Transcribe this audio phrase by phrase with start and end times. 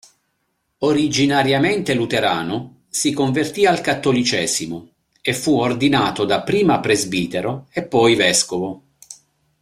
[0.79, 8.83] Originariamente luterano, si convertì al Cattolicesimo e fu ordinato dapprima presbitero e poi vescovo.